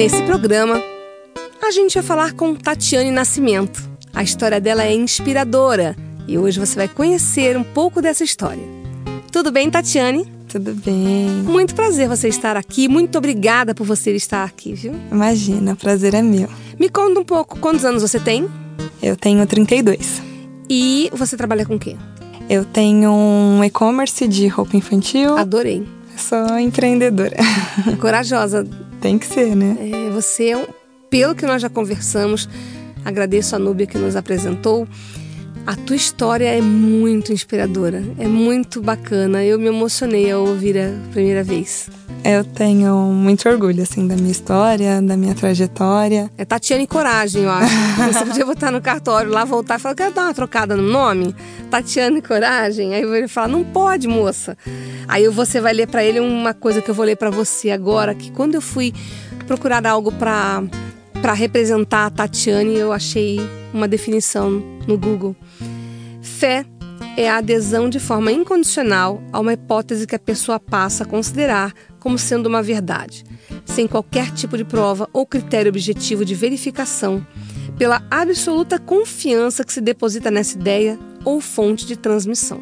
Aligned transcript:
Nesse 0.00 0.22
programa, 0.22 0.82
a 1.62 1.70
gente 1.70 1.92
vai 1.92 2.02
falar 2.02 2.32
com 2.32 2.54
Tatiane 2.54 3.10
Nascimento. 3.10 3.86
A 4.14 4.22
história 4.22 4.58
dela 4.58 4.82
é 4.82 4.94
inspiradora 4.94 5.94
e 6.26 6.38
hoje 6.38 6.58
você 6.58 6.74
vai 6.74 6.88
conhecer 6.88 7.54
um 7.54 7.62
pouco 7.62 8.00
dessa 8.00 8.24
história. 8.24 8.62
Tudo 9.30 9.52
bem, 9.52 9.70
Tatiane? 9.70 10.24
Tudo 10.48 10.72
bem. 10.72 11.28
Muito 11.44 11.74
prazer 11.74 12.08
você 12.08 12.28
estar 12.28 12.56
aqui. 12.56 12.88
Muito 12.88 13.18
obrigada 13.18 13.74
por 13.74 13.86
você 13.86 14.16
estar 14.16 14.42
aqui, 14.42 14.72
viu? 14.72 14.94
Imagina, 15.12 15.74
o 15.74 15.76
prazer 15.76 16.14
é 16.14 16.22
meu. 16.22 16.48
Me 16.78 16.88
conta 16.88 17.20
um 17.20 17.24
pouco, 17.24 17.58
quantos 17.58 17.84
anos 17.84 18.00
você 18.00 18.18
tem? 18.18 18.48
Eu 19.02 19.18
tenho 19.18 19.46
32. 19.46 20.22
E 20.70 21.10
você 21.12 21.36
trabalha 21.36 21.66
com 21.66 21.74
o 21.74 21.78
quê? 21.78 21.94
Eu 22.48 22.64
tenho 22.64 23.12
um 23.12 23.62
e-commerce 23.62 24.26
de 24.26 24.48
roupa 24.48 24.78
infantil. 24.78 25.36
Adorei. 25.36 25.86
Sou 26.16 26.58
empreendedora. 26.58 27.36
Corajosa. 28.00 28.66
Tem 29.00 29.18
que 29.18 29.26
ser, 29.26 29.56
né? 29.56 29.76
É, 29.80 30.10
você, 30.10 30.52
pelo 31.08 31.34
que 31.34 31.46
nós 31.46 31.62
já 31.62 31.70
conversamos, 31.70 32.48
agradeço 33.04 33.56
a 33.56 33.58
Núbia 33.58 33.86
que 33.86 33.96
nos 33.96 34.14
apresentou. 34.14 34.86
A 35.66 35.76
tua 35.76 35.94
história 35.94 36.46
é 36.46 36.60
muito 36.60 37.32
inspiradora, 37.32 38.02
é 38.18 38.26
muito 38.26 38.80
bacana. 38.80 39.44
Eu 39.44 39.58
me 39.58 39.66
emocionei 39.66 40.30
ao 40.30 40.42
ouvir 40.42 40.78
a 40.78 40.90
primeira 41.12 41.44
vez. 41.44 41.88
Eu 42.24 42.44
tenho 42.44 42.96
muito 43.06 43.48
orgulho, 43.48 43.82
assim, 43.82 44.06
da 44.06 44.14
minha 44.14 44.30
história, 44.30 45.00
da 45.00 45.16
minha 45.16 45.34
trajetória. 45.34 46.30
É 46.36 46.44
Tatiane 46.44 46.86
Coragem, 46.86 47.44
eu 47.44 47.50
acho. 47.50 47.74
Você 48.12 48.24
podia 48.26 48.44
botar 48.44 48.70
no 48.70 48.80
cartório 48.80 49.30
lá, 49.30 49.44
voltar 49.44 49.78
e 49.78 49.78
falar, 49.78 49.94
quero 49.94 50.14
dar 50.14 50.24
uma 50.24 50.34
trocada 50.34 50.76
no 50.76 50.82
nome? 50.82 51.34
Tatiane 51.70 52.20
Coragem. 52.20 52.94
Aí 52.94 53.02
ele 53.02 53.28
fala, 53.28 53.48
não 53.48 53.64
pode, 53.64 54.06
moça. 54.06 54.56
Aí 55.08 55.28
você 55.28 55.60
vai 55.60 55.72
ler 55.72 55.86
para 55.86 56.04
ele 56.04 56.20
uma 56.20 56.52
coisa 56.52 56.82
que 56.82 56.90
eu 56.90 56.94
vou 56.94 57.06
ler 57.06 57.16
para 57.16 57.30
você 57.30 57.70
agora, 57.70 58.14
que 58.14 58.30
quando 58.30 58.54
eu 58.54 58.60
fui 58.60 58.92
procurar 59.46 59.86
algo 59.86 60.12
para 60.12 60.62
para 61.20 61.34
representar 61.34 62.06
a 62.06 62.10
Tatiane, 62.10 62.76
eu 62.76 62.92
achei 62.92 63.38
uma 63.74 63.86
definição 63.86 64.62
no 64.86 64.96
Google. 64.96 65.36
Fé 66.22 66.64
é 67.16 67.28
a 67.28 67.36
adesão 67.36 67.90
de 67.90 68.00
forma 68.00 68.32
incondicional 68.32 69.22
a 69.32 69.38
uma 69.38 69.52
hipótese 69.52 70.06
que 70.06 70.14
a 70.14 70.18
pessoa 70.18 70.58
passa 70.58 71.04
a 71.04 71.06
considerar 71.06 71.74
como 71.98 72.18
sendo 72.18 72.46
uma 72.46 72.62
verdade, 72.62 73.24
sem 73.66 73.86
qualquer 73.86 74.32
tipo 74.32 74.56
de 74.56 74.64
prova 74.64 75.08
ou 75.12 75.26
critério 75.26 75.68
objetivo 75.68 76.24
de 76.24 76.34
verificação, 76.34 77.26
pela 77.76 78.02
absoluta 78.10 78.78
confiança 78.78 79.62
que 79.62 79.72
se 79.72 79.80
deposita 79.80 80.30
nessa 80.30 80.56
ideia 80.56 80.98
ou 81.24 81.40
fonte 81.40 81.86
de 81.86 81.96
transmissão. 81.96 82.60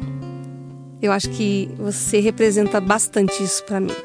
Eu 1.01 1.13
acho 1.13 1.29
que 1.29 1.69
você 1.77 2.19
representa 2.19 2.81
bastante 2.81 3.41
isso 3.41 3.63
para 3.63 3.79
mim. 3.79 3.95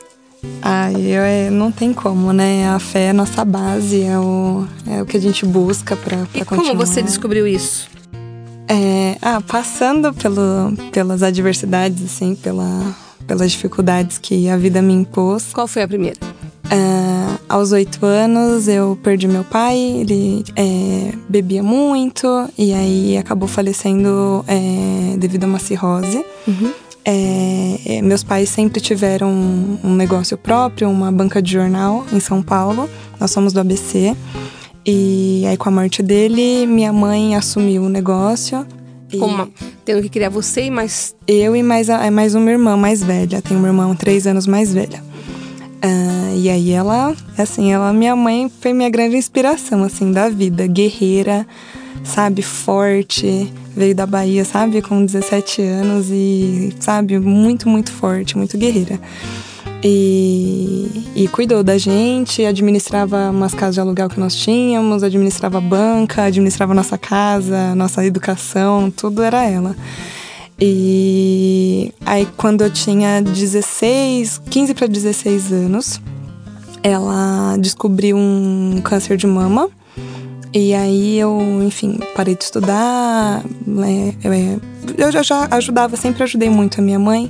Ah, 0.63 0.91
eu, 0.93 1.23
é, 1.23 1.51
não 1.51 1.71
tem 1.71 1.93
como, 1.93 2.33
né? 2.33 2.69
A 2.69 2.79
fé 2.79 3.07
é 3.07 3.11
a 3.11 3.15
nossa 3.15 3.45
base, 3.45 4.03
é 4.03 4.19
o, 4.19 4.67
é 4.87 5.03
o 5.03 5.07
que 5.07 5.17
a 5.17 5.21
gente 5.21 5.45
busca 5.45 5.95
para 5.95 6.19
continuar. 6.19 6.43
E 6.43 6.45
como 6.45 6.75
você 6.75 7.03
descobriu 7.03 7.47
isso? 7.47 7.89
É, 8.67 9.17
ah, 9.21 9.41
passando 9.41 10.13
pelo, 10.15 10.73
pelas 10.91 11.23
adversidades, 11.23 12.03
assim, 12.05 12.35
pela, 12.35 12.95
pelas 13.27 13.53
dificuldades 13.53 14.17
que 14.17 14.49
a 14.49 14.57
vida 14.57 14.81
me 14.81 14.95
impôs. 14.95 15.53
Qual 15.53 15.67
foi 15.67 15.83
a 15.83 15.89
primeira? 15.89 16.19
É, 16.71 17.39
aos 17.47 17.73
oito 17.73 18.05
anos 18.07 18.69
eu 18.69 18.99
perdi 19.03 19.29
meu 19.29 19.45
pai, 19.45 19.77
ele 19.77 20.43
é, 20.57 21.13
bebia 21.29 21.63
muito 21.63 22.27
e 22.57 22.73
aí 22.73 23.19
acabou 23.19 23.47
falecendo 23.47 24.43
é, 24.49 25.17
devido 25.19 25.45
a 25.45 25.47
uma 25.47 25.59
cirrose. 25.59 26.25
Uhum. 26.49 26.73
É, 27.05 27.81
é, 27.85 28.03
meus 28.03 28.25
pais 28.25 28.49
sempre 28.49 28.81
tiveram 28.81 29.31
um, 29.31 29.95
negócio 29.95 30.39
próprio, 30.39 30.89
uma 30.89 31.13
banca 31.13 31.43
de 31.43 31.53
jornal 31.53 32.05
em 32.13 32.19
São 32.19 32.43
Paulo. 32.43 32.89
Nós 33.21 33.31
somos 33.31 33.53
do 33.53 33.61
ABC. 33.61 34.17
E 34.87 35.45
aí, 35.47 35.57
com 35.57 35.69
a 35.69 35.73
morte 35.73 36.03
dele, 36.03 36.67
minha 36.67 36.93
mãe 36.93 37.37
assumiu 37.37 37.83
o 37.83 37.89
negócio. 37.89 38.67
Como? 39.19 39.49
Tendo 39.85 40.03
que 40.03 40.09
criar 40.09 40.29
você 40.29 40.65
e 40.65 40.71
mais. 40.71 41.15
Eu 41.27 41.55
e 41.55 41.63
mais, 41.63 41.89
a, 41.91 42.11
mais 42.11 42.35
uma 42.35 42.51
irmã 42.51 42.77
mais 42.77 43.03
velha. 43.03 43.41
Tenho 43.43 43.61
uma 43.61 43.69
irmã 43.69 43.95
três 43.95 44.27
anos 44.27 44.47
mais 44.47 44.73
velha. 44.73 45.03
Uh, 45.85 46.37
e 46.37 46.49
aí 46.49 46.71
ela, 46.71 47.15
assim, 47.37 47.71
ela, 47.71 47.93
minha 47.93 48.17
mãe 48.17 48.51
foi 48.61 48.73
minha 48.73 48.89
grande 48.89 49.17
inspiração, 49.17 49.85
assim, 49.85 50.11
da 50.11 50.31
vida. 50.31 50.67
Guerreira, 50.67 51.47
sabe, 52.03 52.41
forte. 52.41 53.53
Veio 53.77 53.95
da 53.95 54.07
Bahia, 54.07 54.45
sabe, 54.45 54.81
com 54.81 55.05
17 55.05 55.63
anos 55.63 56.07
e, 56.11 56.73
sabe, 56.79 57.19
muito, 57.19 57.69
muito 57.69 57.91
forte, 57.93 58.37
muito 58.37 58.57
guerreira. 58.57 59.01
E, 59.83 61.05
e, 61.15 61.29
cuidou 61.29 61.63
da 61.63 61.77
gente, 61.77 62.43
administrava 62.43 63.31
umas 63.31 63.53
casas 63.53 63.75
de 63.75 63.81
aluguel 63.81 64.09
que 64.09 64.19
nós 64.19 64.35
tínhamos, 64.35 65.03
administrava 65.03 65.61
banca, 65.61 66.23
administrava 66.23 66.73
nossa 66.73 66.97
casa, 66.97 67.75
nossa 67.75 68.03
educação, 68.03 68.91
tudo 68.91 69.23
era 69.23 69.45
ela. 69.45 69.77
E 70.59 71.93
aí 72.07 72.27
quando 72.37 72.63
eu 72.63 72.71
tinha 72.71 73.21
16, 73.21 74.41
15 74.49 74.73
para 74.75 74.87
16 74.87 75.53
anos, 75.53 76.01
ela 76.83 77.57
descobriu 77.59 78.17
um 78.17 78.81
câncer 78.83 79.17
de 79.17 79.27
mama. 79.27 79.69
E 80.55 80.73
aí 80.73 81.19
eu, 81.19 81.37
enfim, 81.65 81.99
parei 82.15 82.37
de 82.37 82.45
estudar. 82.45 83.43
Né? 83.67 84.15
Eu, 84.23 84.61
eu 84.97 85.11
já 85.11 85.49
ajudava, 85.51 85.97
sempre 85.97 86.23
ajudei 86.23 86.49
muito 86.49 86.81
a 86.81 86.85
minha 86.85 86.99
mãe. 86.99 87.29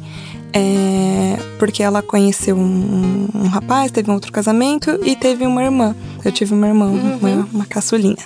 É, 0.57 1.37
porque 1.59 1.83
ela 1.83 2.01
conheceu 2.01 2.55
um, 2.55 3.27
um, 3.35 3.47
rapaz, 3.49 3.91
teve 3.91 4.09
um 4.09 4.15
outro 4.15 4.31
casamento 4.31 5.01
e 5.03 5.17
teve 5.17 5.47
uma 5.47 5.65
irmã. 5.65 5.97
Eu 6.25 6.31
tive 6.31 6.55
uma 6.55 6.69
irmã, 6.69 6.85
uhum. 6.85 7.17
uma, 7.17 7.49
uma 7.53 7.65
caçulinha, 7.65 8.25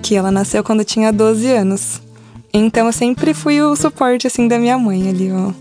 que 0.00 0.14
ela 0.14 0.30
nasceu 0.30 0.62
quando 0.62 0.80
eu 0.80 0.84
tinha 0.84 1.12
12 1.12 1.50
anos. 1.50 2.00
Então 2.52 2.86
eu 2.86 2.92
sempre 2.92 3.34
fui 3.34 3.60
o 3.60 3.74
suporte 3.74 4.26
assim 4.26 4.46
da 4.46 4.56
minha 4.56 4.78
mãe 4.78 5.08
ali, 5.08 5.26
eu 5.26 5.52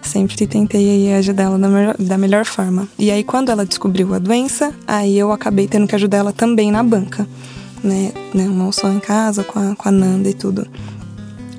sempre 0.00 0.46
tentei 0.46 1.12
ajudar 1.14 1.44
ela 1.44 1.58
da 1.58 1.68
melhor, 1.68 1.96
da 1.98 2.18
melhor 2.18 2.44
forma. 2.44 2.88
E 2.96 3.10
aí 3.10 3.24
quando 3.24 3.50
ela 3.50 3.66
descobriu 3.66 4.14
a 4.14 4.20
doença, 4.20 4.72
aí 4.86 5.18
eu 5.18 5.32
acabei 5.32 5.66
tendo 5.66 5.88
que 5.88 5.94
ajudar 5.96 6.18
ela 6.18 6.32
também 6.32 6.70
na 6.70 6.84
banca, 6.84 7.26
né? 7.82 8.12
Não 8.34 8.70
só 8.72 8.90
em 8.90 9.00
casa, 9.00 9.44
com 9.44 9.58
a, 9.58 9.74
com 9.76 9.88
a 9.88 9.92
Nanda 9.92 10.28
e 10.28 10.34
tudo. 10.34 10.66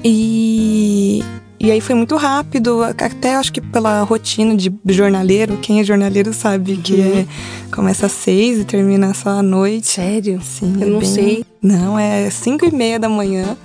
E 0.03 1.23
e 1.63 1.71
aí 1.71 1.79
foi 1.79 1.95
muito 1.95 2.17
rápido, 2.17 2.83
até 2.83 3.35
acho 3.35 3.53
que 3.53 3.61
pela 3.61 4.03
rotina 4.03 4.53
de 4.53 4.69
jornaleiro, 4.89 5.55
quem 5.61 5.79
é 5.79 5.83
jornaleiro 5.83 6.33
sabe 6.33 6.75
que 6.75 6.91
uhum. 6.91 7.19
é, 7.19 7.25
começa 7.73 8.07
às 8.07 8.11
seis 8.11 8.59
e 8.59 8.65
termina 8.65 9.13
só 9.13 9.39
à 9.39 9.41
noite. 9.41 9.87
Sério? 9.87 10.41
Sim. 10.43 10.75
Eu 10.81 10.87
é 10.87 10.89
não 10.89 10.99
bem, 10.99 11.09
sei. 11.09 11.45
Não, 11.61 11.97
é 11.97 12.29
cinco 12.29 12.65
e 12.65 12.75
meia 12.75 12.99
da 12.99 13.07
manhã, 13.07 13.55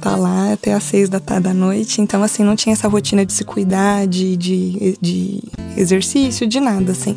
tá 0.00 0.16
lá 0.16 0.52
até 0.52 0.72
às 0.72 0.82
seis 0.82 1.08
da, 1.08 1.20
da 1.20 1.54
noite. 1.54 2.00
Então, 2.00 2.24
assim, 2.24 2.42
não 2.42 2.56
tinha 2.56 2.72
essa 2.72 2.88
rotina 2.88 3.24
de 3.24 3.32
se 3.32 3.44
cuidar, 3.44 4.04
de, 4.04 4.36
de, 4.36 4.98
de 5.00 5.44
exercício, 5.76 6.44
de 6.44 6.58
nada, 6.58 6.90
assim. 6.90 7.16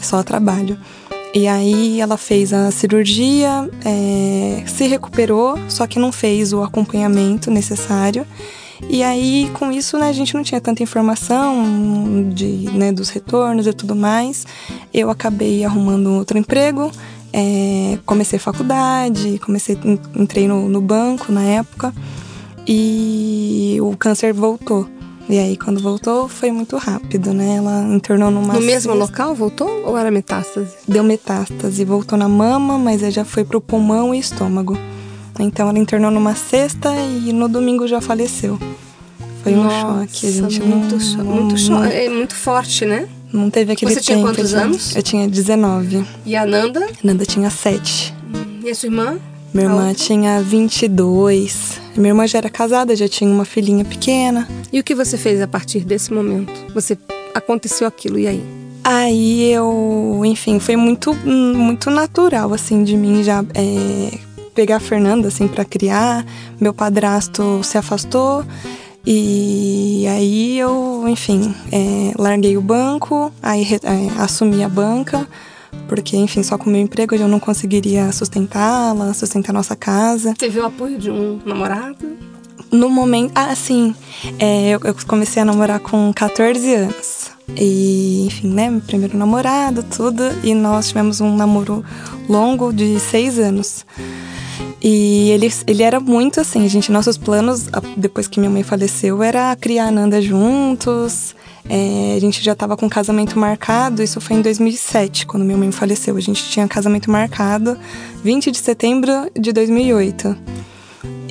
Só 0.00 0.22
trabalho. 0.22 0.78
E 1.32 1.46
aí 1.46 2.00
ela 2.00 2.16
fez 2.16 2.52
a 2.52 2.70
cirurgia, 2.70 3.70
é, 3.84 4.64
se 4.66 4.86
recuperou, 4.86 5.56
só 5.68 5.86
que 5.86 5.98
não 5.98 6.10
fez 6.10 6.52
o 6.52 6.62
acompanhamento 6.62 7.50
necessário. 7.50 8.26
E 8.88 9.02
aí, 9.02 9.50
com 9.54 9.70
isso, 9.70 9.98
né, 9.98 10.08
a 10.08 10.12
gente 10.12 10.34
não 10.34 10.42
tinha 10.42 10.60
tanta 10.60 10.82
informação 10.82 12.30
de, 12.32 12.68
né, 12.72 12.90
dos 12.90 13.10
retornos 13.10 13.66
e 13.66 13.72
tudo 13.72 13.94
mais. 13.94 14.46
Eu 14.92 15.10
acabei 15.10 15.64
arrumando 15.64 16.10
outro 16.14 16.38
emprego, 16.38 16.90
é, 17.32 17.98
comecei 18.04 18.38
faculdade, 18.38 19.38
comecei, 19.44 19.78
entrei 20.16 20.48
no, 20.48 20.68
no 20.68 20.80
banco 20.80 21.30
na 21.30 21.42
época 21.42 21.94
e 22.66 23.78
o 23.80 23.96
câncer 23.96 24.32
voltou. 24.32 24.88
E 25.30 25.38
aí, 25.38 25.56
quando 25.56 25.80
voltou, 25.80 26.28
foi 26.28 26.50
muito 26.50 26.76
rápido, 26.76 27.32
né? 27.32 27.56
Ela 27.58 27.82
internou 27.94 28.30
numa. 28.32 28.54
No 28.54 28.60
mesmo 28.60 28.92
local 28.94 29.32
voltou 29.34 29.68
ou 29.86 29.96
era 29.96 30.10
metástase? 30.10 30.70
Deu 30.88 31.04
metástase, 31.04 31.84
voltou 31.84 32.18
na 32.18 32.28
mama, 32.28 32.76
mas 32.76 33.02
aí 33.04 33.12
já 33.12 33.24
foi 33.24 33.44
pro 33.44 33.60
pulmão 33.60 34.12
e 34.12 34.18
estômago. 34.18 34.76
Então 35.38 35.68
ela 35.68 35.78
internou 35.78 36.10
numa 36.10 36.34
sexta 36.34 36.90
e 36.96 37.32
no 37.32 37.48
domingo 37.48 37.86
já 37.86 38.00
faleceu. 38.00 38.58
Foi 39.44 39.54
um 39.54 39.62
Nossa, 39.62 39.80
choque. 39.80 40.26
A 40.26 40.30
gente 40.32 40.62
muito, 40.62 40.92
não, 40.96 41.00
cho 41.00 41.24
muito, 41.24 41.58
cho 41.58 41.70
não, 41.72 41.84
é 41.84 42.08
muito 42.08 42.34
forte, 42.34 42.84
né? 42.84 43.08
não 43.32 43.48
teve 43.48 43.72
aquele 43.72 43.94
Você 43.94 44.00
tinha 44.00 44.16
tempo. 44.18 44.28
quantos 44.28 44.50
de- 44.50 44.56
anos? 44.56 44.96
Eu 44.96 45.02
tinha 45.02 45.28
19. 45.28 46.04
E 46.26 46.34
a 46.34 46.44
Nanda? 46.44 46.86
Nanda 47.04 47.24
tinha 47.24 47.48
7. 47.48 48.12
E 48.64 48.68
a 48.68 48.74
sua 48.74 48.88
irmã? 48.88 49.18
Minha 49.54 49.66
irmã 49.66 49.94
tinha 49.94 50.42
22. 50.42 51.79
Minha 51.96 52.10
irmã 52.10 52.26
já 52.26 52.38
era 52.38 52.50
casada, 52.50 52.94
já 52.94 53.08
tinha 53.08 53.30
uma 53.30 53.44
filhinha 53.44 53.84
pequena. 53.84 54.48
E 54.72 54.80
o 54.80 54.84
que 54.84 54.94
você 54.94 55.16
fez 55.18 55.40
a 55.40 55.48
partir 55.48 55.80
desse 55.80 56.12
momento? 56.12 56.52
Você 56.74 56.96
aconteceu 57.34 57.86
aquilo 57.86 58.18
e 58.18 58.26
aí? 58.26 58.44
Aí 58.82 59.52
eu, 59.52 60.22
enfim, 60.24 60.58
foi 60.58 60.76
muito, 60.76 61.14
muito 61.14 61.90
natural, 61.90 62.52
assim, 62.54 62.82
de 62.82 62.96
mim 62.96 63.22
já 63.22 63.44
é, 63.54 64.18
pegar 64.54 64.76
a 64.76 64.80
Fernanda, 64.80 65.28
assim, 65.28 65.46
pra 65.46 65.64
criar. 65.64 66.24
Meu 66.58 66.72
padrasto 66.72 67.60
se 67.62 67.76
afastou 67.76 68.44
e 69.06 70.04
aí 70.08 70.58
eu, 70.58 71.04
enfim, 71.08 71.54
é, 71.72 72.12
larguei 72.18 72.56
o 72.56 72.60
banco, 72.60 73.32
aí 73.42 73.66
é, 73.82 74.20
assumi 74.22 74.62
a 74.62 74.68
banca, 74.68 75.26
porque, 75.88 76.16
enfim, 76.16 76.42
só 76.42 76.56
com 76.58 76.68
o 76.68 76.72
meu 76.72 76.80
emprego 76.80 77.14
eu 77.14 77.28
não 77.28 77.40
conseguiria 77.40 78.10
sustentá-la, 78.12 79.12
sustentar 79.14 79.52
nossa 79.52 79.74
casa. 79.76 80.34
Teve 80.38 80.60
o 80.60 80.66
apoio 80.66 80.98
de 80.98 81.10
um 81.10 81.40
namorado? 81.44 82.06
No 82.70 82.88
momento. 82.88 83.32
Ah, 83.34 83.54
sim. 83.54 83.94
É, 84.38 84.70
eu, 84.70 84.80
eu 84.84 84.94
comecei 85.06 85.42
a 85.42 85.44
namorar 85.44 85.80
com 85.80 86.12
14 86.14 86.74
anos. 86.74 87.30
E, 87.56 88.26
enfim, 88.26 88.48
né? 88.48 88.70
Meu 88.70 88.80
primeiro 88.80 89.16
namorado, 89.18 89.82
tudo. 89.82 90.22
E 90.44 90.54
nós 90.54 90.88
tivemos 90.88 91.20
um 91.20 91.34
namoro 91.34 91.84
longo 92.28 92.72
de 92.72 93.00
seis 93.00 93.38
anos. 93.40 93.84
E 94.82 95.30
ele, 95.30 95.52
ele 95.66 95.82
era 95.82 96.00
muito 96.00 96.40
assim, 96.40 96.66
gente, 96.68 96.90
nossos 96.92 97.18
planos, 97.18 97.68
a- 97.72 97.82
depois 97.96 98.26
que 98.28 98.38
minha 98.40 98.50
mãe 98.50 98.62
faleceu, 98.62 99.22
era 99.22 99.54
criar 99.56 99.88
a 99.88 99.90
Nanda 99.90 100.22
juntos. 100.22 101.34
É, 101.68 102.14
a 102.16 102.20
gente 102.20 102.42
já 102.42 102.52
estava 102.52 102.76
com 102.76 102.88
casamento 102.88 103.38
marcado, 103.38 104.02
isso 104.02 104.20
foi 104.20 104.36
em 104.36 104.42
2007, 104.42 105.26
quando 105.26 105.44
minha 105.44 105.58
mãe 105.58 105.70
faleceu. 105.70 106.16
A 106.16 106.20
gente 106.20 106.44
tinha 106.48 106.66
casamento 106.66 107.10
marcado 107.10 107.76
20 108.24 108.50
de 108.50 108.58
setembro 108.58 109.30
de 109.38 109.52
2008. 109.52 110.36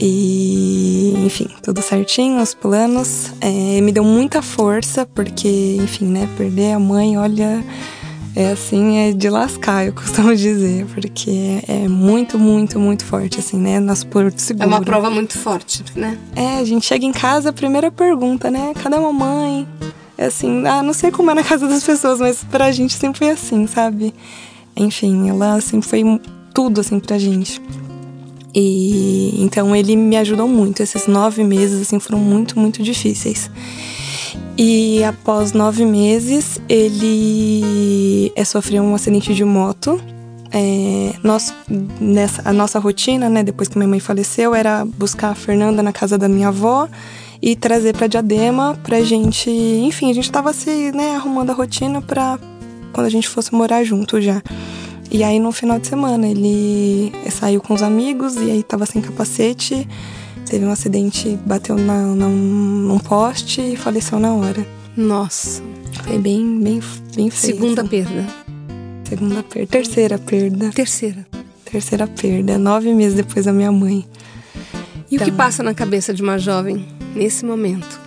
E, 0.02 1.14
enfim, 1.26 1.50
tudo 1.62 1.82
certinho, 1.82 2.42
os 2.42 2.54
planos. 2.54 3.34
É, 3.42 3.82
me 3.82 3.92
deu 3.92 4.04
muita 4.04 4.42
força, 4.42 5.06
porque, 5.06 5.78
enfim, 5.82 6.06
né, 6.06 6.28
perder 6.38 6.74
a 6.74 6.80
mãe, 6.80 7.18
olha, 7.18 7.64
é 8.36 8.52
assim, 8.52 8.98
é 8.98 9.12
de 9.12 9.30
lascar, 9.30 9.86
eu 9.86 9.94
costumo 9.94 10.34
dizer, 10.34 10.86
porque 10.94 11.62
é 11.68 11.88
muito, 11.90 12.40
muito, 12.40 12.80
muito 12.80 13.04
forte, 13.04 13.40
assim, 13.40 13.58
né, 13.58 13.80
nosso 13.80 14.08
porto 14.08 14.40
seguro. 14.40 14.64
É 14.64 14.68
uma 14.68 14.82
prova 14.82 15.10
muito 15.10 15.38
forte, 15.38 15.84
né? 15.96 16.18
É, 16.36 16.60
a 16.60 16.64
gente 16.64 16.86
chega 16.86 17.06
em 17.06 17.12
casa, 17.12 17.50
a 17.50 17.54
primeira 17.54 17.92
pergunta, 17.92 18.50
né, 18.50 18.74
cadê 18.82 18.96
a 18.96 19.02
mamãe? 19.02 19.68
É 20.20 20.26
assim, 20.26 20.68
ah, 20.68 20.84
não 20.84 20.92
sei 20.92 21.12
como 21.12 21.32
é 21.32 21.34
na 21.34 21.46
casa 21.46 21.66
das 21.66 21.82
pessoas, 21.82 22.20
mas 22.20 22.44
pra 22.44 22.74
gente 22.74 22.94
sempre 22.94 23.20
foi 23.20 23.30
assim, 23.30 23.66
sabe? 23.66 24.14
Enfim, 24.76 25.30
ela 25.30 25.62
sempre 25.62 25.88
foi 25.88 26.04
tudo, 26.54 26.82
assim, 26.82 27.00
pra 27.00 27.18
gente. 27.18 27.62
E 28.54 29.42
então 29.42 29.74
ele 29.74 29.96
me 29.96 30.18
ajudou 30.18 30.46
muito. 30.46 30.84
Esses 30.84 31.08
nove 31.08 31.42
meses 31.42 31.84
assim 31.84 32.02
foram 32.02 32.20
muito, 32.20 32.60
muito 32.60 32.84
difíceis. 32.84 33.50
E 34.58 35.02
após 35.06 35.54
nove 35.54 35.86
meses 35.86 36.60
ele 36.68 38.34
é, 38.36 38.44
sofreu 38.44 38.84
um 38.84 38.94
acidente 38.94 39.34
de 39.34 39.46
moto. 39.46 40.02
É, 40.52 41.14
nós, 41.24 41.54
nessa, 42.02 42.42
a 42.44 42.52
nossa 42.52 42.78
rotina, 42.78 43.30
né, 43.30 43.42
depois 43.42 43.70
que 43.70 43.78
minha 43.78 43.88
mãe 43.88 44.02
faleceu, 44.02 44.54
era 44.54 44.84
buscar 44.84 45.30
a 45.30 45.36
Fernanda 45.36 45.82
na 45.82 45.94
casa 45.94 46.18
da 46.18 46.28
minha 46.28 46.50
avó 46.50 46.90
e 47.42 47.56
trazer 47.56 47.96
para 47.96 48.08
Diadema 48.08 48.78
pra 48.84 49.02
gente. 49.02 49.50
Enfim, 49.50 50.10
a 50.10 50.14
gente 50.14 50.32
tava 50.32 50.54
se 50.54 50.92
né, 50.92 51.16
arrumando 51.16 51.52
a 51.52 51.54
rotina 51.54 52.02
pra 52.02 52.38
quando 52.94 53.08
a 53.08 53.10
gente 53.10 53.28
fosse 53.28 53.54
morar 53.54 53.84
junto 53.84 54.20
já. 54.20 54.42
E 55.12 55.24
aí 55.24 55.40
no 55.40 55.52
final 55.52 55.80
de 55.80 55.88
semana 55.88 56.28
ele 56.28 57.12
saiu 57.32 57.62
com 57.62 57.74
os 57.74 57.82
amigos 57.82 58.36
e 58.36 58.52
aí 58.52 58.64
tava 58.64 58.86
sem 58.86 59.02
capacete, 59.02 59.88
teve 60.46 60.66
um 60.66 60.72
acidente, 60.72 61.38
bateu 61.46 61.76
na, 61.76 62.16
na, 62.16 62.28
num 62.28 63.00
poste 63.00 63.62
e 63.62 63.76
faleceu 63.76 64.20
na 64.20 64.34
hora. 64.34 64.66
Nossa. 64.96 65.64
Foi 66.04 66.18
bem, 66.18 66.60
bem, 66.62 66.82
bem 67.16 67.30
feio. 67.30 67.56
Segunda 67.56 67.82
assim. 67.82 67.90
perda. 67.90 68.26
Segunda 69.08 69.44
perda. 69.44 69.68
Terceira 69.68 70.18
perda. 70.20 70.70
Terceira. 70.72 71.26
Terceira 71.66 72.08
perda. 72.08 72.58
Nove 72.58 72.94
meses 72.94 73.16
depois 73.16 73.46
da 73.46 73.54
minha 73.54 73.72
mãe. 73.72 74.06
E 75.10 75.16
o 75.16 75.20
que 75.20 75.26
Então. 75.26 75.36
passa 75.36 75.64
na 75.64 75.74
cabeça 75.74 76.14
de 76.14 76.22
uma 76.22 76.38
jovem 76.38 76.86
nesse 77.16 77.46
momento? 77.46 78.00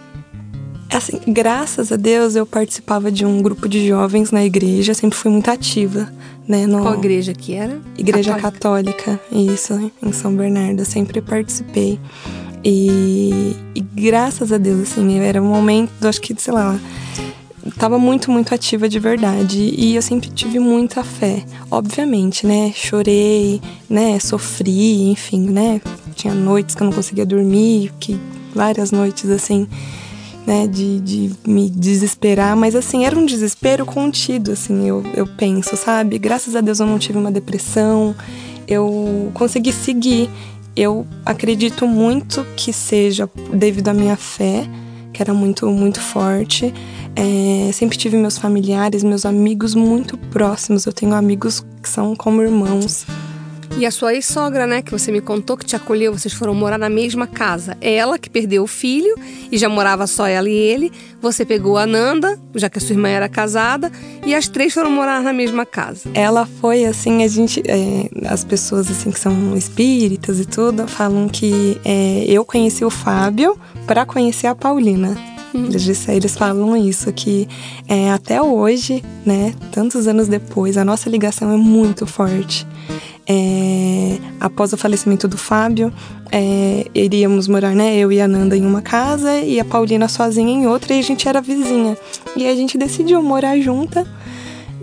Assim, 0.93 1.19
graças 1.27 1.91
a 1.91 1.97
Deus 1.97 2.37
eu 2.37 2.45
participava 2.45 3.11
de 3.11 3.25
um 3.25 3.41
grupo 3.41 3.67
de 3.67 3.89
jovens 3.89 4.31
na 4.31 4.45
igreja, 4.45 4.93
sempre 4.93 5.17
fui 5.17 5.31
muito 5.31 5.51
ativa, 5.51 6.13
né? 6.47 6.67
No, 6.67 6.83
Qual 6.83 6.95
igreja 6.95 7.33
que 7.33 7.55
era? 7.55 7.81
Igreja 7.97 8.35
Católica. 8.35 9.03
Católica, 9.03 9.21
isso, 9.33 9.91
em 10.03 10.13
São 10.13 10.35
Bernardo, 10.35 10.85
sempre 10.85 11.23
participei. 11.23 11.99
E, 12.65 13.57
e 13.75 13.81
graças 13.81 14.53
a 14.53 14.59
Deus, 14.59 14.83
assim, 14.83 15.19
era 15.19 15.43
um 15.43 15.47
momento, 15.47 15.91
acho 16.07 16.21
que, 16.21 16.35
sei 16.41 16.53
lá, 16.53 16.79
tava 17.79 17.99
muito, 17.99 18.31
muito 18.31 18.55
ativa 18.55 18.89
de 18.89 18.99
verdade. 18.99 19.75
E 19.77 19.95
eu 19.97 20.03
sempre 20.03 20.29
tive 20.31 20.59
muita 20.59 21.03
fé. 21.03 21.43
Obviamente, 21.71 22.47
né? 22.47 22.73
Chorei, 22.75 23.61
né? 23.89 24.19
Sofri, 24.21 25.11
enfim, 25.11 25.49
né? 25.49 25.81
Tinha 26.15 26.35
noites 26.35 26.75
que 26.75 26.83
eu 26.83 26.87
não 26.87 26.93
conseguia 26.93 27.27
dormir, 27.27 27.93
que 27.99 28.19
várias 28.55 28.91
noites 28.91 29.29
assim, 29.31 29.67
né? 30.47 30.67
De, 30.67 31.01
de 31.01 31.31
me 31.47 31.69
desesperar. 31.69 32.57
Mas 32.57 32.75
assim, 32.75 33.05
era 33.05 33.19
um 33.19 33.27
desespero 33.27 33.85
contido, 33.85 34.53
assim, 34.53 34.87
eu, 34.87 35.03
eu 35.15 35.27
penso, 35.27 35.77
sabe? 35.77 36.19
Graças 36.19 36.57
a 36.57 36.61
Deus 36.61 36.81
eu 36.81 36.87
não 36.87 36.99
tive 36.99 37.19
uma 37.19 37.31
depressão. 37.31 38.15
Eu 38.67 39.31
consegui 39.35 39.73
seguir. 39.73 40.31
Eu 40.75 41.07
acredito 41.27 41.87
muito 41.87 42.47
que 42.57 42.73
seja 42.73 43.29
devido 43.53 43.89
à 43.89 43.95
minha 43.95 44.17
fé, 44.17 44.67
que 45.13 45.21
era 45.21 45.35
muito, 45.35 45.67
muito 45.71 46.01
forte. 46.01 46.73
É, 47.15 47.71
sempre 47.73 47.99
tive 47.99 48.17
meus 48.17 48.39
familiares, 48.39 49.05
meus 49.05 49.27
amigos 49.27 49.75
muito 49.75 50.17
próximos. 50.17 50.87
Eu 50.87 50.93
tenho 50.93 51.15
amigos 51.15 51.63
que 51.83 51.89
são 51.89 52.17
como 52.17 52.41
irmãos. 52.41 53.05
E 53.79 53.87
a 53.87 53.91
sua 53.91 54.15
ex-sogra, 54.15 54.65
né, 54.65 54.81
que 54.81 54.93
você 54.93 55.11
me 55.11 55.21
contou 55.21 55.57
que 55.57 55.65
te 55.65 55.75
acolheu, 55.75 56.13
vocês 56.17 56.33
foram 56.33 56.55
morar 56.55 56.79
na 56.79 56.89
mesma 56.89 57.27
casa. 57.27 57.77
Ela 57.81 58.17
que 58.17 58.31
perdeu 58.31 58.63
o 58.63 58.67
filho 58.67 59.17
e 59.51 59.59
já 59.59 59.69
morava 59.69 60.07
só 60.07 60.27
ela 60.27 60.49
e 60.49 60.53
ele. 60.55 60.93
Você 61.21 61.45
pegou 61.45 61.77
a 61.77 61.85
Nanda, 61.85 62.39
já 62.55 62.71
que 62.71 62.79
a 62.79 62.81
sua 62.81 62.93
irmã 62.93 63.09
era 63.09 63.29
casada, 63.29 63.91
e 64.25 64.37
as 64.37 64.47
três 64.47 64.73
foram 64.73 64.91
morar 64.91 65.21
na 65.23 65.33
mesma 65.33 65.67
casa. 65.67 66.09
Ela 66.15 66.47
foi 66.47 66.85
assim, 66.85 67.25
a 67.25 67.29
gente. 67.29 67.61
é, 67.67 68.09
as 68.29 68.45
pessoas 68.45 68.89
assim 68.89 69.11
que 69.11 69.19
são 69.19 69.57
espíritas 69.57 70.39
e 70.39 70.45
tudo 70.45 70.87
falam 70.87 71.29
que 71.29 71.77
é, 71.85 72.25
eu 72.29 72.45
conheci 72.45 72.85
o 72.85 72.91
Fábio 72.91 73.59
para 73.87 74.07
conhecer 74.07 74.47
a 74.47 74.55
Paulina. 74.55 75.17
Eles, 75.55 75.83
disseram- 75.83 76.17
eles 76.17 76.35
falam 76.35 76.77
isso, 76.77 77.13
que 77.13 77.47
é, 77.87 78.11
até 78.11 78.41
hoje, 78.41 79.05
né, 79.27 79.53
tantos 79.71 80.07
anos 80.07 80.27
depois, 80.27 80.79
a 80.79 80.85
nossa 80.85 81.11
ligação 81.11 81.53
é 81.53 81.57
muito 81.59 82.07
forte. 82.07 82.67
É, 83.27 84.19
após 84.41 84.73
o 84.73 84.77
falecimento 84.77 85.29
do 85.29 85.39
Fábio, 85.39 85.93
é, 86.31 86.87
iríamos 86.95 87.47
morar, 87.47 87.75
né, 87.75 87.97
eu 87.97 88.11
e 88.11 88.21
a 88.21 88.27
Nanda 88.27 88.57
em 88.57 88.67
uma 88.67 88.83
casa 88.83 89.39
e 89.39 89.61
a 89.61 89.65
Paulina 89.65 90.09
sozinha 90.09 90.53
em 90.53 90.67
outra 90.67 90.95
e 90.95 90.99
a 90.99 91.03
gente 91.03 91.29
era 91.29 91.41
vizinha. 91.41 91.97
E 92.37 92.47
a 92.47 92.55
gente 92.55 92.77
decidiu 92.77 93.23
morar 93.23 93.59
junta 93.61 94.07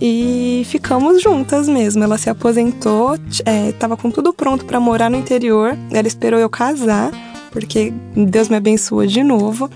e 0.02 0.64
ficamos 0.68 1.22
juntas 1.22 1.68
mesmo. 1.68 2.04
Ela 2.04 2.18
se 2.18 2.30
aposentou, 2.30 3.18
t- 3.18 3.44
é, 3.46 3.74
com 3.98 4.10
tudo 4.10 4.32
pronto 4.32 4.64
para 4.66 4.80
morar 4.80 5.10
no 5.10 5.18
interior. 5.18 5.78
Ela 5.92 6.08
esperou 6.08 6.40
eu 6.40 6.50
casar, 6.50 7.12
porque 7.52 7.92
Deus 8.16 8.48
me 8.48 8.56
abençoou 8.56 9.06
de 9.06 9.24
novo. 9.24 9.70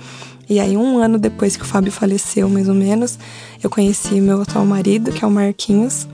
E 0.50 0.60
aí, 0.60 0.76
um 0.78 0.98
ano 0.98 1.18
depois 1.18 1.56
que 1.58 1.64
o 1.64 1.66
Fábio 1.66 1.92
faleceu, 1.92 2.50
mais 2.50 2.68
ou 2.68 2.76
menos, 2.76 3.18
eu 3.62 3.70
conheci 3.70 4.22
meu 4.22 4.42
atual 4.42 4.66
marido, 4.66 5.12
que 5.12 5.24
é 5.24 5.28
o 5.28 5.32
Marquinhos, 5.32 6.08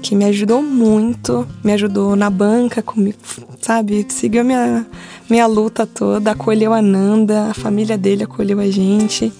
que 0.00 0.14
me 0.14 0.24
ajudou 0.24 0.62
muito, 0.62 1.46
me 1.62 1.72
ajudou 1.72 2.16
na 2.16 2.28
banca, 2.28 2.82
comigo, 2.82 3.18
sabe? 3.60 4.06
Seguiu 4.08 4.44
minha, 4.44 4.86
minha 5.28 5.46
luta 5.46 5.86
toda, 5.86 6.32
acolheu 6.32 6.72
a 6.72 6.82
Nanda, 6.82 7.50
a 7.50 7.54
família 7.54 7.96
dele 7.96 8.24
acolheu 8.24 8.58
a 8.60 8.66
gente. 8.66 9.32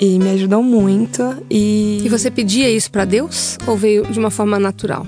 E 0.00 0.18
me 0.18 0.30
ajudou 0.30 0.62
muito. 0.62 1.36
E, 1.50 2.00
E 2.04 2.08
você 2.08 2.30
pedia 2.30 2.70
isso 2.70 2.90
pra 2.90 3.04
Deus 3.04 3.58
ou 3.66 3.76
veio 3.76 4.06
de 4.06 4.18
uma 4.18 4.30
forma 4.30 4.58
natural? 4.58 5.04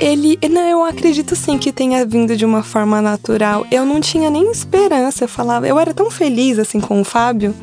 Ele, 0.00 0.38
não, 0.50 0.62
eu 0.62 0.82
acredito 0.82 1.36
sim 1.36 1.58
que 1.58 1.70
tenha 1.70 2.06
vindo 2.06 2.34
de 2.34 2.46
uma 2.46 2.62
forma 2.62 3.02
natural. 3.02 3.66
Eu 3.70 3.84
não 3.84 4.00
tinha 4.00 4.30
nem 4.30 4.50
esperança, 4.50 5.24
eu 5.24 5.28
falava, 5.28 5.68
eu 5.68 5.78
era 5.78 5.92
tão 5.92 6.10
feliz 6.10 6.58
assim 6.58 6.80
com 6.80 7.02
o 7.02 7.04
Fábio 7.04 7.54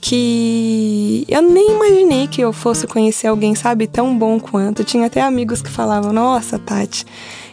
que 0.00 1.24
eu 1.28 1.42
nem 1.42 1.72
imaginei 1.72 2.28
que 2.28 2.40
eu 2.40 2.52
fosse 2.52 2.86
conhecer 2.86 3.26
alguém, 3.26 3.54
sabe, 3.54 3.86
tão 3.86 4.16
bom 4.16 4.38
quanto. 4.38 4.84
Tinha 4.84 5.06
até 5.06 5.20
amigos 5.20 5.60
que 5.62 5.70
falavam: 5.70 6.12
"Nossa, 6.12 6.58
Tati, 6.58 7.04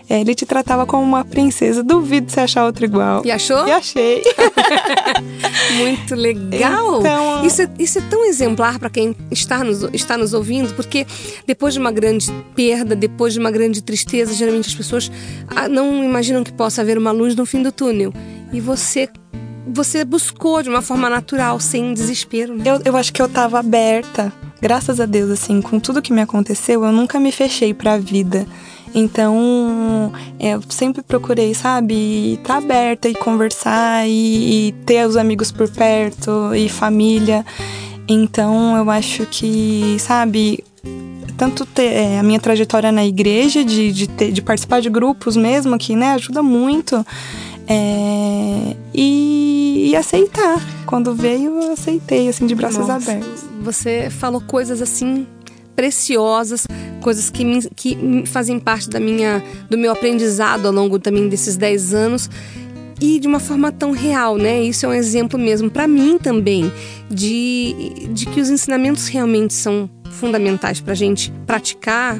É, 0.07 0.21
ele 0.21 0.35
te 0.35 0.45
tratava 0.45 0.85
como 0.85 1.01
uma 1.01 1.25
princesa. 1.25 1.81
Duvido 1.83 2.31
você 2.31 2.39
achar 2.41 2.63
outro 2.63 2.85
igual. 2.85 3.25
E 3.25 3.31
achou? 3.31 3.67
E 3.67 3.71
achei. 3.71 4.21
Muito 5.77 6.13
legal. 6.13 6.99
Então, 6.99 7.43
isso, 7.43 7.63
é, 7.63 7.69
isso 7.79 7.97
é 7.97 8.01
tão 8.07 8.23
exemplar 8.23 8.77
para 8.77 8.89
quem 8.89 9.15
está 9.31 9.63
nos, 9.63 9.81
está 9.93 10.15
nos 10.15 10.33
ouvindo, 10.33 10.75
porque 10.75 11.07
depois 11.47 11.73
de 11.73 11.79
uma 11.79 11.91
grande 11.91 12.31
perda, 12.55 12.95
depois 12.95 13.33
de 13.33 13.39
uma 13.39 13.49
grande 13.49 13.81
tristeza, 13.81 14.31
geralmente 14.33 14.69
as 14.69 14.75
pessoas 14.75 15.11
ah, 15.47 15.67
não 15.67 16.03
imaginam 16.03 16.43
que 16.43 16.53
possa 16.53 16.81
haver 16.81 16.99
uma 16.99 17.11
luz 17.11 17.35
no 17.35 17.43
fim 17.43 17.63
do 17.63 17.71
túnel. 17.71 18.13
E 18.53 18.59
você 18.61 19.09
você 19.67 20.05
buscou 20.05 20.61
de 20.61 20.69
uma 20.69 20.81
forma 20.81 21.09
natural, 21.09 21.59
sem 21.59 21.93
desespero. 21.93 22.55
Né? 22.55 22.63
Eu, 22.65 22.81
eu 22.85 22.97
acho 22.97 23.11
que 23.11 23.21
eu 23.21 23.25
estava 23.25 23.59
aberta. 23.59 24.31
Graças 24.61 24.99
a 24.99 25.05
Deus, 25.05 25.29
assim, 25.31 25.61
com 25.61 25.79
tudo 25.79 26.01
que 26.01 26.13
me 26.13 26.21
aconteceu, 26.21 26.83
eu 26.83 26.91
nunca 26.91 27.19
me 27.19 27.31
fechei 27.31 27.73
para 27.73 27.93
a 27.93 27.97
vida. 27.97 28.45
Então, 28.93 30.13
eu 30.39 30.61
sempre 30.69 31.03
procurei, 31.03 31.53
sabe, 31.53 32.35
estar 32.35 32.53
tá 32.53 32.57
aberta 32.57 33.09
e 33.09 33.13
conversar 33.13 34.07
e, 34.07 34.69
e 34.69 34.71
ter 34.85 35.05
os 35.05 35.17
amigos 35.17 35.51
por 35.51 35.69
perto 35.69 36.55
e 36.55 36.69
família. 36.69 37.45
Então, 38.07 38.77
eu 38.77 38.89
acho 38.89 39.25
que, 39.25 39.97
sabe, 39.99 40.63
tanto 41.37 41.65
ter 41.65 41.91
é, 41.91 42.19
a 42.19 42.23
minha 42.23 42.39
trajetória 42.39 42.91
na 42.91 43.05
igreja, 43.05 43.65
de, 43.65 43.91
de, 43.91 44.07
ter, 44.07 44.31
de 44.31 44.41
participar 44.41 44.79
de 44.79 44.89
grupos 44.89 45.35
mesmo, 45.35 45.77
que 45.77 45.95
né, 45.95 46.11
ajuda 46.13 46.41
muito. 46.41 47.05
É, 47.67 48.75
e, 48.93 49.89
e, 49.89 49.95
aceitar. 49.95 50.59
Quando 50.85 51.15
veio, 51.15 51.61
eu 51.61 51.73
aceitei, 51.73 52.29
assim, 52.29 52.45
de 52.45 52.53
braços 52.55 52.87
Nossa, 52.87 53.11
abertos. 53.11 53.43
Você 53.61 54.09
falou 54.09 54.41
coisas 54.41 54.81
assim 54.81 55.25
preciosas, 55.75 56.65
coisas 57.01 57.29
que, 57.29 57.43
me, 57.43 57.61
que 57.75 58.23
fazem 58.27 58.59
parte 58.59 58.89
da 58.89 58.99
minha, 58.99 59.43
do 59.69 59.77
meu 59.77 59.91
aprendizado 59.91 60.67
ao 60.67 60.71
longo 60.71 60.97
também 60.99 61.27
desses 61.27 61.57
10 61.57 61.93
anos 61.93 62.29
e 62.99 63.19
de 63.19 63.27
uma 63.27 63.39
forma 63.39 63.71
tão 63.71 63.91
real, 63.91 64.37
né? 64.37 64.63
Isso 64.63 64.85
é 64.85 64.89
um 64.89 64.93
exemplo 64.93 65.37
mesmo 65.37 65.69
para 65.69 65.87
mim 65.87 66.17
também 66.17 66.71
de, 67.09 68.07
de 68.11 68.25
que 68.25 68.39
os 68.39 68.49
ensinamentos 68.49 69.07
realmente 69.07 69.53
são 69.53 69.89
fundamentais 70.15 70.79
para 70.79 70.93
a 70.93 70.95
gente 70.95 71.31
praticar, 71.45 72.19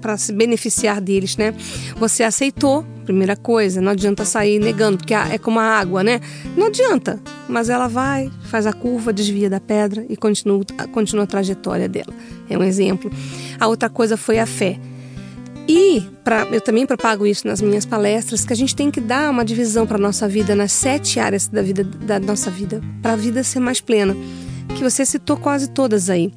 para 0.00 0.16
se 0.16 0.32
beneficiar 0.32 1.00
deles, 1.00 1.36
né? 1.36 1.54
Você 1.96 2.22
aceitou, 2.22 2.84
primeira 3.04 3.34
coisa, 3.34 3.80
não 3.80 3.92
adianta 3.92 4.24
sair 4.24 4.58
negando, 4.58 4.98
porque 4.98 5.14
é 5.14 5.38
como 5.38 5.58
a 5.58 5.64
água, 5.64 6.04
né? 6.04 6.20
Não 6.56 6.66
adianta, 6.66 7.18
mas 7.48 7.68
ela 7.68 7.88
vai, 7.88 8.30
faz 8.44 8.66
a 8.66 8.72
curva, 8.72 9.12
desvia 9.12 9.48
da 9.48 9.60
pedra 9.60 10.04
e 10.08 10.16
continua, 10.16 10.60
continua 10.92 11.24
a 11.24 11.26
trajetória 11.26 11.88
dela. 11.88 12.12
É 12.48 12.58
um 12.58 12.62
exemplo. 12.62 13.10
A 13.58 13.66
outra 13.66 13.88
coisa 13.88 14.16
foi 14.16 14.38
a 14.38 14.46
fé. 14.46 14.78
E 15.68 16.02
pra, 16.24 16.42
eu 16.50 16.60
também 16.60 16.86
propago 16.86 17.26
isso 17.26 17.46
nas 17.46 17.60
minhas 17.60 17.86
palestras, 17.86 18.44
que 18.44 18.52
a 18.52 18.56
gente 18.56 18.74
tem 18.74 18.90
que 18.90 19.00
dar 19.00 19.30
uma 19.30 19.44
divisão 19.44 19.86
para 19.86 19.98
nossa 19.98 20.26
vida 20.28 20.54
nas 20.54 20.72
sete 20.72 21.20
áreas 21.20 21.48
da 21.48 21.62
vida 21.62 21.84
da 21.84 22.18
nossa 22.18 22.50
vida, 22.50 22.80
para 23.00 23.12
a 23.12 23.16
vida 23.16 23.42
ser 23.44 23.60
mais 23.60 23.80
plena. 23.80 24.16
Que 24.76 24.82
você 24.82 25.04
citou 25.04 25.36
quase 25.36 25.68
todas 25.68 26.10
aí. 26.10 26.32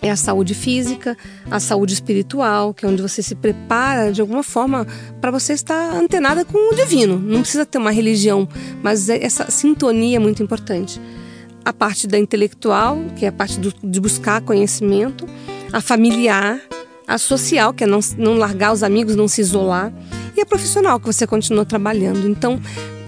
É 0.00 0.10
a 0.10 0.16
saúde 0.16 0.52
física, 0.52 1.16
a 1.48 1.60
saúde 1.60 1.94
espiritual, 1.94 2.74
que 2.74 2.84
é 2.84 2.88
onde 2.88 3.00
você 3.00 3.22
se 3.22 3.36
prepara 3.36 4.12
de 4.12 4.20
alguma 4.20 4.42
forma 4.42 4.84
para 5.20 5.30
você 5.30 5.52
estar 5.52 5.94
antenada 5.94 6.44
com 6.44 6.72
o 6.72 6.74
divino. 6.74 7.16
Não 7.20 7.40
precisa 7.40 7.64
ter 7.64 7.78
uma 7.78 7.92
religião, 7.92 8.48
mas 8.82 9.08
é, 9.08 9.24
essa 9.24 9.48
sintonia 9.48 10.16
é 10.16 10.18
muito 10.18 10.42
importante. 10.42 11.00
A 11.64 11.72
parte 11.72 12.08
da 12.08 12.18
intelectual, 12.18 12.98
que 13.16 13.24
é 13.24 13.28
a 13.28 13.32
parte 13.32 13.60
do, 13.60 13.72
de 13.80 14.00
buscar 14.00 14.40
conhecimento, 14.40 15.24
a 15.72 15.80
familiar, 15.80 16.60
a 17.06 17.18
social, 17.18 17.72
que 17.72 17.84
é 17.84 17.86
não, 17.86 18.00
não 18.16 18.34
largar 18.34 18.72
os 18.72 18.82
amigos, 18.82 19.16
não 19.16 19.28
se 19.28 19.40
isolar, 19.40 19.92
e 20.36 20.40
a 20.40 20.46
profissional, 20.46 20.98
que 20.98 21.06
você 21.06 21.26
continua 21.26 21.64
trabalhando. 21.64 22.28
Então, 22.28 22.60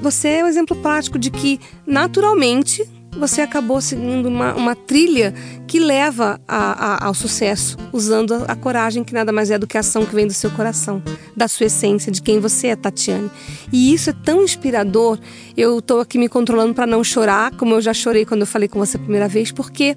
você 0.03 0.29
é 0.29 0.43
o 0.43 0.47
um 0.47 0.49
exemplo 0.49 0.77
prático 0.77 1.19
de 1.19 1.31
que, 1.31 1.59
naturalmente, 1.87 2.87
você 3.19 3.41
acabou 3.41 3.81
seguindo 3.81 4.27
uma, 4.27 4.55
uma 4.55 4.75
trilha 4.75 5.33
que 5.67 5.79
leva 5.79 6.41
a, 6.47 7.05
a, 7.05 7.07
ao 7.07 7.15
sucesso, 7.15 7.77
usando 7.93 8.35
a, 8.35 8.45
a, 8.49 8.57
coragem, 8.57 9.05
que 9.05 9.15
nada 9.15 9.33
mais 9.33 9.51
é 9.51 9.59
do 9.59 9.67
que 9.67 9.77
a 9.77 9.81
ação 9.81 10.05
que 10.05 10.15
vem 10.15 10.27
do 10.27 10.33
seu 10.33 10.51
coração, 10.51 11.03
da 11.37 11.49
sua 11.49 11.67
essência, 11.67 12.11
de 12.11 12.21
quem 12.21 12.41
você 12.41 12.69
é, 12.69 12.77
Tatiane. 12.77 13.31
E 13.73 13.95
isso 13.95 14.11
é 14.11 14.13
tão 14.13 14.43
inspirador. 14.43 15.19
Eu 15.57 15.79
estou 15.79 16.01
aqui 16.01 16.19
me 16.19 16.29
controlando 16.29 16.75
para 16.75 16.87
não 16.87 17.03
chorar, 17.03 17.53
como 17.57 17.75
eu 17.75 17.81
já 17.81 17.95
chorei 17.95 18.25
quando 18.25 18.43
eu 18.43 18.47
falei 18.47 18.69
com 18.69 18.79
você 18.79 18.97
a 18.97 19.01
primeira 19.01 19.29
vez, 19.29 19.51
porque 19.53 19.97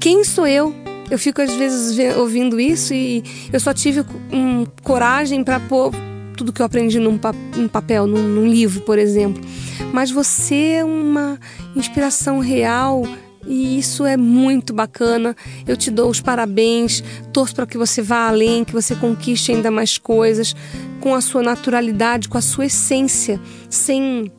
quem 0.00 0.24
sou 0.24 0.46
eu 0.46 0.74
eu 1.12 1.18
fico 1.18 1.42
às 1.42 1.52
vezes 1.52 2.16
ouvindo 2.16 2.58
isso 2.58 2.94
e 2.94 3.22
eu 3.52 3.60
só 3.60 3.74
tive 3.74 4.02
um, 4.32 4.64
coragem 4.82 5.44
para 5.44 5.60
pôr 5.60 5.92
tudo 6.38 6.54
que 6.54 6.62
eu 6.62 6.64
aprendi 6.64 6.98
num, 6.98 7.18
pa 7.18 7.34
num 7.54 7.68
papel, 7.68 8.06
num, 8.06 8.26
num, 8.26 8.46
livro, 8.46 8.80
por 8.80 8.98
exemplo. 8.98 9.44
Mas 9.92 10.10
você 10.10 10.76
é 10.78 10.84
uma 10.84 11.38
inspiração 11.76 12.38
real 12.38 13.02
e 13.46 13.78
isso 13.78 14.06
é 14.06 14.16
muito 14.16 14.72
bacana. 14.72 15.36
Eu 15.66 15.76
te 15.76 15.90
dou 15.90 16.08
os 16.08 16.18
parabéns, 16.18 17.04
torço 17.30 17.54
para 17.54 17.66
que 17.66 17.76
você 17.76 18.00
vá 18.00 18.28
além, 18.28 18.64
que 18.64 18.72
você 18.72 18.94
conquiste 18.94 19.52
ainda 19.52 19.70
mais 19.70 19.98
coisas 19.98 20.56
com 20.98 21.14
a 21.14 21.20
sua 21.20 21.42
naturalidade, 21.42 22.26
com 22.26 22.38
a 22.38 22.42
sua 22.42 22.64
essência, 22.64 23.38
sem. 23.68 24.32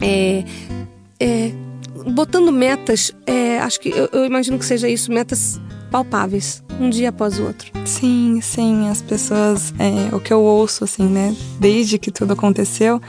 É, 0.00 0.44
é, 1.18 1.50
botando 2.12 2.52
metas, 2.52 3.10
é, 3.26 3.58
acho 3.58 3.80
que 3.80 3.88
eu, 3.88 4.08
eu 4.12 4.24
imagino 4.24 4.60
que 4.60 4.64
seja 4.64 4.88
isso, 4.88 5.10
metas 5.10 5.60
palpáveis, 5.94 6.60
um 6.80 6.90
dia 6.90 7.10
após 7.10 7.38
o 7.38 7.44
outro. 7.44 7.70
Sim, 7.84 8.40
sim, 8.42 8.88
as 8.88 9.00
pessoas, 9.00 9.72
é, 9.78 10.12
o 10.12 10.18
que 10.18 10.32
eu 10.32 10.40
ouço, 10.42 10.82
assim, 10.82 11.04
né, 11.04 11.32
desde 11.60 12.00
que 12.00 12.10
tudo 12.10 12.32
aconteceu, 12.32 13.00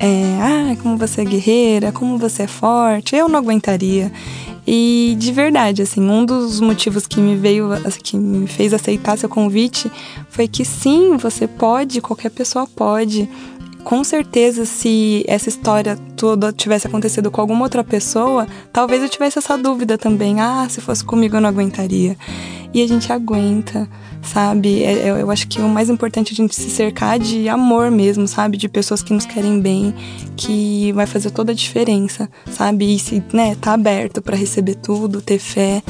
é, 0.00 0.36
ah, 0.40 0.76
como 0.82 0.96
você 0.96 1.20
é 1.20 1.24
guerreira, 1.24 1.92
como 1.92 2.18
você 2.18 2.42
é 2.42 2.46
forte, 2.48 3.14
eu 3.14 3.28
não 3.28 3.38
aguentaria. 3.38 4.10
E 4.66 5.14
de 5.16 5.30
verdade, 5.30 5.82
assim, 5.82 6.00
um 6.00 6.24
dos 6.24 6.58
motivos 6.58 7.06
que 7.06 7.20
me 7.20 7.36
veio, 7.36 7.68
que 8.02 8.16
me 8.16 8.48
fez 8.48 8.74
aceitar 8.74 9.16
seu 9.16 9.28
convite 9.28 9.88
foi 10.28 10.48
que 10.48 10.64
sim, 10.64 11.16
você 11.16 11.46
pode, 11.46 12.00
qualquer 12.00 12.30
pessoa 12.30 12.66
pode 12.66 13.28
com 13.84 14.02
certeza, 14.02 14.64
se 14.64 15.24
essa 15.28 15.48
história 15.48 15.96
toda 16.16 16.52
tivesse 16.52 16.86
acontecido 16.86 17.30
com 17.30 17.40
alguma 17.40 17.64
outra 17.64 17.84
pessoa, 17.84 18.46
talvez 18.72 19.02
eu 19.02 19.08
tivesse 19.08 19.38
essa 19.38 19.58
dúvida 19.58 19.98
também. 19.98 20.40
Ah, 20.40 20.66
se 20.68 20.80
fosse 20.80 21.04
comigo 21.04 21.36
eu 21.36 21.40
não 21.40 21.48
aguentaria. 21.48 22.16
E 22.72 22.82
a 22.82 22.88
gente 22.88 23.12
aguenta, 23.12 23.88
sabe? 24.20 24.82
É, 24.82 25.08
é, 25.08 25.22
eu 25.22 25.30
acho 25.30 25.46
que 25.46 25.60
o 25.60 25.68
mais 25.68 25.88
importante 25.88 26.30
é 26.30 26.32
a 26.32 26.36
gente 26.36 26.56
se 26.56 26.68
cercar 26.70 27.18
de 27.18 27.48
amor 27.48 27.90
mesmo, 27.90 28.26
sabe? 28.26 28.56
De 28.56 28.68
pessoas 28.68 29.02
que 29.02 29.12
nos 29.12 29.26
querem 29.26 29.60
bem, 29.60 29.94
que 30.36 30.90
vai 30.92 31.06
fazer 31.06 31.30
toda 31.30 31.52
a 31.52 31.54
diferença, 31.54 32.28
sabe? 32.50 32.94
E 32.94 32.98
se, 32.98 33.22
né, 33.32 33.54
tá 33.60 33.74
aberto 33.74 34.20
para 34.20 34.36
receber 34.36 34.74
tudo, 34.74 35.22
ter 35.22 35.38
fé. 35.38 35.82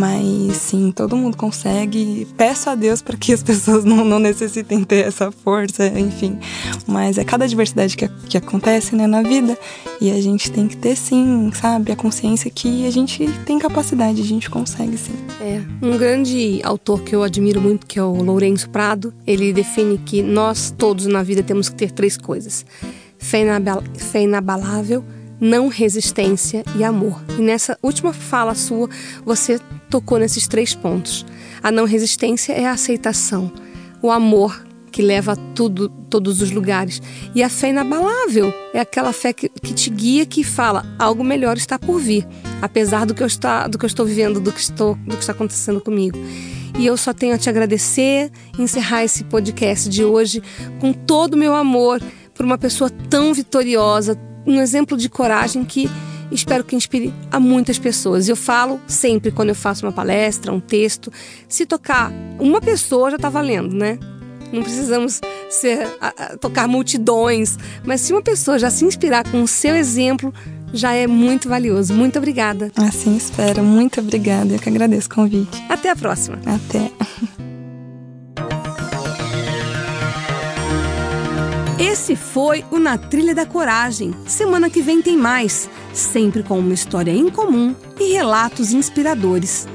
Mas 0.00 0.56
sim, 0.56 0.90
todo 0.90 1.14
mundo 1.14 1.36
consegue. 1.36 2.26
Peço 2.34 2.70
a 2.70 2.74
Deus 2.74 3.02
para 3.02 3.18
que 3.18 3.34
as 3.34 3.42
pessoas 3.44 3.84
não, 3.84 4.02
não, 4.02 4.18
necessitem 4.18 4.82
ter 4.82 5.06
essa 5.06 5.30
força, 5.30 5.86
enfim. 5.88 6.38
Mas 6.86 7.18
é 7.18 7.24
cada 7.24 7.46
diversidade 7.46 7.98
que, 7.98 8.08
que 8.08 8.38
acontece 8.38 8.96
né, 8.96 9.06
na 9.06 9.20
vida. 9.20 9.58
E 10.00 10.10
a 10.10 10.18
gente 10.18 10.50
tem 10.50 10.66
que 10.66 10.74
ter 10.74 10.96
sim, 10.96 11.50
sabe, 11.52 11.92
a 11.92 11.96
consciência 11.96 12.50
que 12.50 12.86
a 12.86 12.90
gente 12.90 13.28
tem 13.44 13.58
capacidade, 13.58 14.22
a 14.22 14.24
gente 14.24 14.48
consegue 14.48 14.96
sim. 14.96 15.12
É. 15.38 15.60
Um 15.82 15.98
grande 15.98 16.62
autor 16.64 17.02
que 17.02 17.14
eu 17.14 17.22
admiro 17.22 17.60
muito, 17.60 17.86
que 17.86 17.98
é 17.98 18.02
o 18.02 18.22
Lourenço 18.22 18.70
Prado, 18.70 19.12
ele 19.26 19.52
define 19.52 19.98
que 19.98 20.22
nós 20.22 20.74
todos 20.78 21.06
na 21.06 21.22
vida 21.22 21.42
temos 21.42 21.68
que 21.68 21.74
ter 21.74 21.90
três 21.90 22.16
coisas: 22.16 22.64
fé, 23.18 23.44
fé 23.98 24.22
inabalável 24.22 25.04
não 25.40 25.68
resistência 25.68 26.62
e 26.76 26.84
amor. 26.84 27.20
E 27.38 27.42
nessa 27.42 27.78
última 27.82 28.12
fala 28.12 28.54
sua, 28.54 28.88
você 29.24 29.58
tocou 29.88 30.18
nesses 30.18 30.46
três 30.46 30.74
pontos. 30.74 31.24
A 31.62 31.70
não 31.70 31.84
resistência 31.84 32.52
é 32.52 32.66
a 32.66 32.72
aceitação, 32.72 33.52
o 34.02 34.10
amor 34.10 34.64
que 34.90 35.02
leva 35.02 35.32
a 35.32 35.36
tudo, 35.54 35.88
todos 35.88 36.42
os 36.42 36.50
lugares. 36.50 37.00
E 37.34 37.42
a 37.42 37.48
fé 37.48 37.70
inabalável 37.70 38.52
é 38.74 38.80
aquela 38.80 39.12
fé 39.12 39.32
que, 39.32 39.48
que 39.48 39.72
te 39.72 39.88
guia, 39.88 40.26
que 40.26 40.42
fala 40.42 40.84
algo 40.98 41.22
melhor 41.22 41.56
está 41.56 41.78
por 41.78 42.00
vir, 42.00 42.26
apesar 42.60 43.06
do 43.06 43.14
que 43.14 43.22
eu 43.22 43.26
está, 43.26 43.66
do 43.66 43.78
que 43.78 43.84
eu 43.84 43.88
estou 43.88 44.04
vivendo, 44.04 44.40
do 44.40 44.52
que 44.52 44.60
estou, 44.60 44.96
do 44.96 45.14
que 45.14 45.22
está 45.22 45.32
acontecendo 45.32 45.80
comigo. 45.80 46.18
E 46.78 46.86
eu 46.86 46.96
só 46.96 47.12
tenho 47.12 47.34
a 47.34 47.38
te 47.38 47.48
agradecer, 47.48 48.30
encerrar 48.58 49.04
esse 49.04 49.24
podcast 49.24 49.88
de 49.88 50.04
hoje 50.04 50.42
com 50.80 50.92
todo 50.92 51.34
o 51.34 51.36
meu 51.36 51.54
amor 51.54 52.00
por 52.34 52.46
uma 52.46 52.56
pessoa 52.56 52.88
tão 52.88 53.34
vitoriosa, 53.34 54.18
um 54.50 54.60
exemplo 54.60 54.96
de 54.96 55.08
coragem 55.08 55.64
que 55.64 55.88
espero 56.30 56.64
que 56.64 56.76
inspire 56.76 57.12
a 57.30 57.40
muitas 57.40 57.78
pessoas. 57.78 58.28
Eu 58.28 58.36
falo 58.36 58.80
sempre 58.86 59.30
quando 59.30 59.50
eu 59.50 59.54
faço 59.54 59.84
uma 59.84 59.92
palestra, 59.92 60.52
um 60.52 60.60
texto, 60.60 61.12
se 61.48 61.66
tocar 61.66 62.12
uma 62.38 62.60
pessoa 62.60 63.10
já 63.10 63.16
está 63.16 63.28
valendo, 63.28 63.74
né? 63.74 63.98
Não 64.52 64.62
precisamos 64.62 65.20
ser, 65.48 65.86
a, 66.00 66.08
a, 66.08 66.36
tocar 66.36 66.66
multidões, 66.66 67.56
mas 67.84 68.00
se 68.00 68.12
uma 68.12 68.22
pessoa 68.22 68.58
já 68.58 68.68
se 68.68 68.84
inspirar 68.84 69.24
com 69.30 69.42
o 69.42 69.48
seu 69.48 69.76
exemplo, 69.76 70.34
já 70.72 70.92
é 70.92 71.06
muito 71.06 71.48
valioso. 71.48 71.94
Muito 71.94 72.18
obrigada. 72.18 72.70
Assim 72.76 73.16
espero. 73.16 73.62
Muito 73.62 74.00
obrigada. 74.00 74.54
Eu 74.54 74.58
que 74.58 74.68
agradeço 74.68 75.08
o 75.08 75.14
convite. 75.14 75.62
Até 75.68 75.90
a 75.90 75.96
próxima. 75.96 76.38
Até. 76.46 76.90
Esse 82.00 82.16
foi 82.16 82.64
o 82.70 82.78
Na 82.78 82.96
Trilha 82.96 83.34
da 83.34 83.44
Coragem. 83.44 84.14
Semana 84.26 84.70
que 84.70 84.80
vem 84.80 85.02
tem 85.02 85.18
mais, 85.18 85.68
sempre 85.92 86.42
com 86.42 86.58
uma 86.58 86.72
história 86.72 87.10
incomum 87.10 87.76
e 88.00 88.14
relatos 88.14 88.72
inspiradores. 88.72 89.68